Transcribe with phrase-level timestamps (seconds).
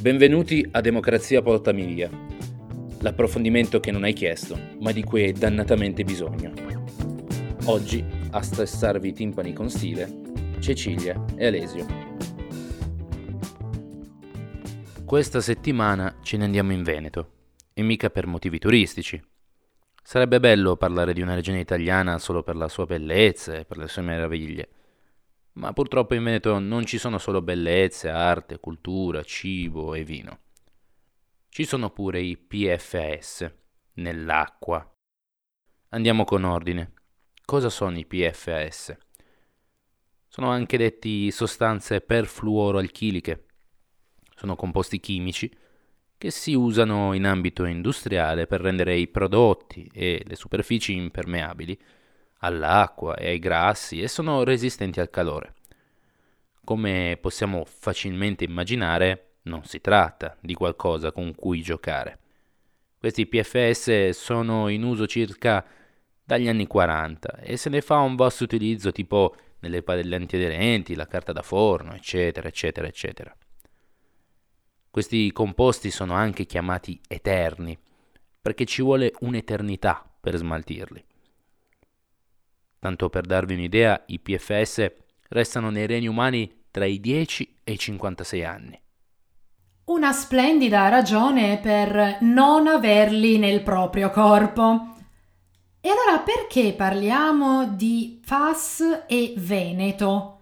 [0.00, 2.08] Benvenuti a Democrazia Portamiglia,
[3.00, 6.52] l'approfondimento che non hai chiesto, ma di cui hai dannatamente bisogno.
[7.64, 10.08] Oggi a stressarvi i timpani con stile,
[10.60, 11.84] Cecilia e Alesio.
[15.04, 17.30] Questa settimana ce ne andiamo in Veneto,
[17.74, 19.20] e mica per motivi turistici.
[20.00, 23.88] Sarebbe bello parlare di una regione italiana solo per la sua bellezza e per le
[23.88, 24.68] sue meraviglie
[25.58, 30.38] ma purtroppo in Veneto non ci sono solo bellezze, arte, cultura, cibo e vino.
[31.48, 33.52] Ci sono pure i PFAS
[33.94, 34.88] nell'acqua.
[35.88, 36.92] Andiamo con ordine.
[37.44, 38.96] Cosa sono i PFAS?
[40.28, 43.46] Sono anche detti sostanze perfluoroalchiliche.
[44.36, 45.52] Sono composti chimici
[46.16, 51.76] che si usano in ambito industriale per rendere i prodotti e le superfici impermeabili
[52.38, 55.54] all'acqua e ai grassi e sono resistenti al calore.
[56.64, 62.18] Come possiamo facilmente immaginare, non si tratta di qualcosa con cui giocare.
[62.98, 65.64] Questi PFS sono in uso circa
[66.24, 71.06] dagli anni 40 e se ne fa un vasto utilizzo tipo nelle padelle antiaderenti, la
[71.06, 73.34] carta da forno, eccetera, eccetera, eccetera.
[74.90, 77.78] Questi composti sono anche chiamati eterni
[78.40, 81.04] perché ci vuole un'eternità per smaltirli.
[82.78, 84.92] Tanto per darvi un'idea, i PFS
[85.28, 88.80] restano nei reni umani tra i 10 e i 56 anni.
[89.86, 94.94] Una splendida ragione per non averli nel proprio corpo.
[95.80, 100.34] E allora perché parliamo di FAS e Veneto?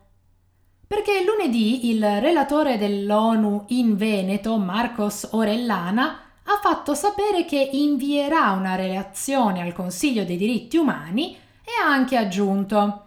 [0.87, 8.75] Perché lunedì il relatore dell'ONU in Veneto, Marcos Orellana, ha fatto sapere che invierà una
[8.75, 13.07] relazione al Consiglio dei diritti umani e ha anche aggiunto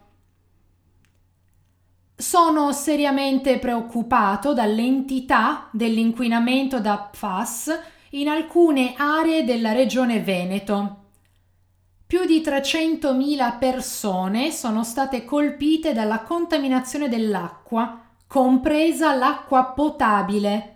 [2.20, 7.80] sono seriamente preoccupato dall'entità dell'inquinamento da PFAS
[8.12, 10.98] in alcune aree della regione Veneto.
[12.06, 20.76] Più di 300.000 persone sono state colpite dalla contaminazione dell'acqua, compresa l'acqua potabile.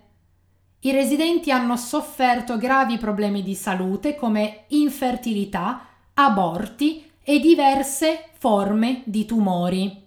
[0.80, 5.82] I residenti hanno sofferto gravi problemi di salute come infertilità,
[6.14, 10.02] aborti e diverse forme di tumori.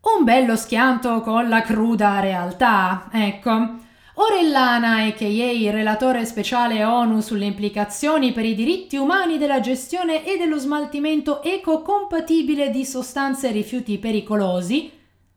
[0.00, 3.86] Un bello schianto con la cruda realtà, ecco.
[4.14, 5.70] Orellana, a.k.a.
[5.70, 12.70] relatore speciale ONU sulle implicazioni per i diritti umani della gestione e dello smaltimento ecocompatibile
[12.70, 14.90] di sostanze e rifiuti pericolosi,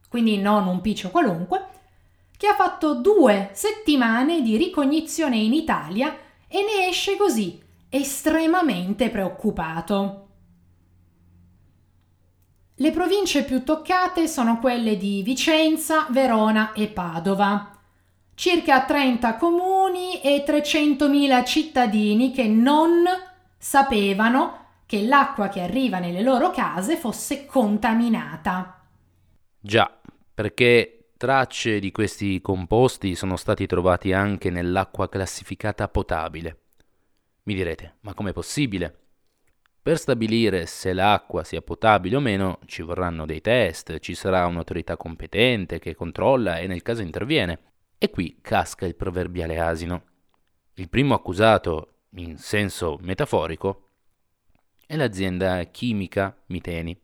[0.10, 1.68] quindi non un piccio qualunque,
[2.36, 6.18] che ha fatto due settimane di ricognizione in Italia
[6.48, 7.62] e ne esce così,
[7.94, 10.28] estremamente preoccupato.
[12.76, 17.78] Le province più toccate sono quelle di Vicenza, Verona e Padova.
[18.34, 23.04] Circa 30 comuni e 300.000 cittadini che non
[23.58, 28.88] sapevano che l'acqua che arriva nelle loro case fosse contaminata.
[29.60, 30.00] Già,
[30.34, 36.58] perché tracce di questi composti sono stati trovati anche nell'acqua classificata potabile.
[37.52, 38.98] Mi direte, ma com'è possibile?
[39.82, 44.96] Per stabilire se l'acqua sia potabile o meno ci vorranno dei test, ci sarà un'autorità
[44.96, 47.60] competente che controlla e nel caso interviene.
[47.98, 50.04] E qui casca il proverbiale asino.
[50.76, 53.90] Il primo accusato, in senso metaforico,
[54.88, 56.98] è l'azienda chimica Miteni,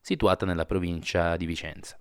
[0.00, 1.98] situata nella provincia di Vicenza,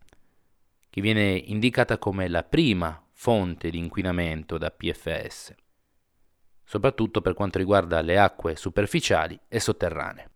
[0.90, 5.64] che viene indicata come la prima fonte di inquinamento da PFS
[6.66, 10.30] soprattutto per quanto riguarda le acque superficiali e sotterranee.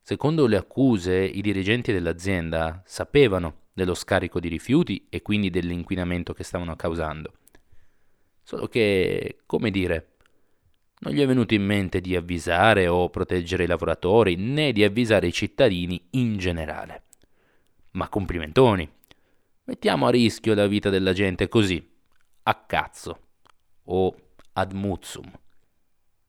[0.00, 6.44] Secondo le accuse, i dirigenti dell'azienda sapevano dello scarico di rifiuti e quindi dell'inquinamento che
[6.44, 7.32] stavano causando.
[8.42, 10.16] Solo che, come dire,
[11.00, 15.26] non gli è venuto in mente di avvisare o proteggere i lavoratori né di avvisare
[15.26, 17.04] i cittadini in generale.
[17.92, 18.88] Ma complimentoni.
[19.64, 21.88] Mettiamo a rischio la vita della gente così,
[22.42, 23.20] a cazzo
[23.84, 24.14] o
[24.52, 25.30] ad muzzum.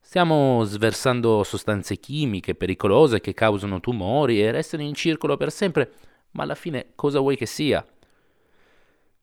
[0.05, 5.91] Stiamo sversando sostanze chimiche pericolose che causano tumori e restano in circolo per sempre,
[6.31, 7.83] ma alla fine cosa vuoi che sia?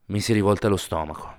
[0.07, 1.37] Mi si rivolta lo stomaco.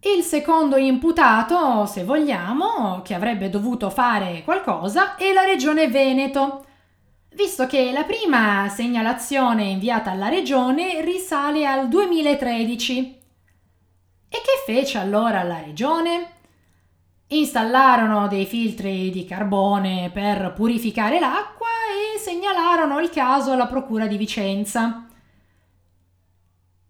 [0.00, 6.66] Il secondo imputato, se vogliamo, che avrebbe dovuto fare qualcosa, è la regione Veneto,
[7.34, 13.20] visto che la prima segnalazione inviata alla regione risale al 2013.
[14.28, 16.34] E che fece allora la regione?
[17.28, 21.66] Installarono dei filtri di carbone per purificare l'acqua
[22.14, 25.06] e segnalarono il caso alla Procura di Vicenza.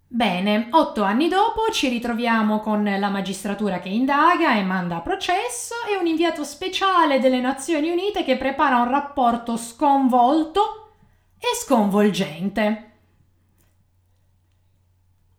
[0.09, 5.75] Bene, otto anni dopo ci ritroviamo con la magistratura che indaga e manda a processo
[5.91, 10.93] e un inviato speciale delle Nazioni Unite che prepara un rapporto sconvolto
[11.39, 12.86] e sconvolgente.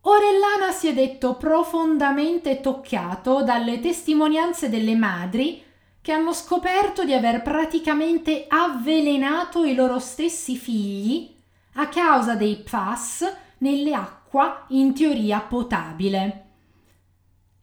[0.02, 5.62] Orellana si è detto profondamente toccato dalle testimonianze delle madri
[6.00, 11.34] che hanno scoperto di aver praticamente avvelenato i loro stessi figli
[11.74, 16.44] a causa dei PFAS nelle acqua in teoria potabile.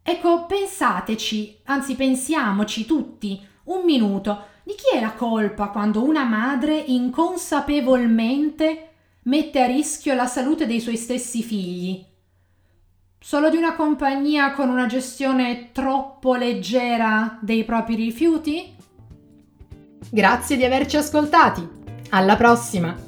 [0.03, 6.77] Ecco, pensateci, anzi pensiamoci tutti, un minuto, di chi è la colpa quando una madre
[6.77, 8.89] inconsapevolmente
[9.23, 12.13] mette a rischio la salute dei suoi stessi figli?
[13.27, 18.75] Solo di una compagnia con una gestione troppo leggera dei propri rifiuti?
[20.11, 21.67] Grazie di averci ascoltati.
[22.11, 23.04] Alla prossima!